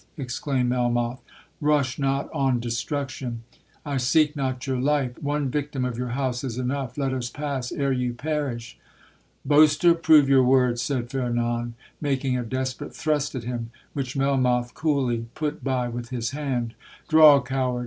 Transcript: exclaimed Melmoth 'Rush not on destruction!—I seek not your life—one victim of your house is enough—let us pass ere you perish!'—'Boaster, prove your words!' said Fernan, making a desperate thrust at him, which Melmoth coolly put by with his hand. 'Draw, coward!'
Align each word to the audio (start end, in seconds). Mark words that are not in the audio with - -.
exclaimed 0.17 0.67
Melmoth 0.67 1.21
'Rush 1.61 1.99
not 1.99 2.27
on 2.33 2.59
destruction!—I 2.59 3.97
seek 3.97 4.35
not 4.35 4.65
your 4.65 4.79
life—one 4.79 5.51
victim 5.51 5.85
of 5.85 5.95
your 5.95 6.07
house 6.17 6.43
is 6.43 6.57
enough—let 6.57 7.13
us 7.13 7.29
pass 7.29 7.71
ere 7.71 7.91
you 7.91 8.15
perish!'—'Boaster, 8.15 9.93
prove 9.93 10.27
your 10.27 10.43
words!' 10.43 10.81
said 10.81 11.11
Fernan, 11.11 11.75
making 12.01 12.35
a 12.35 12.41
desperate 12.41 12.95
thrust 12.95 13.35
at 13.35 13.43
him, 13.43 13.69
which 13.93 14.17
Melmoth 14.17 14.73
coolly 14.73 15.27
put 15.35 15.63
by 15.63 15.87
with 15.87 16.09
his 16.09 16.31
hand. 16.31 16.73
'Draw, 17.07 17.41
coward!' 17.43 17.79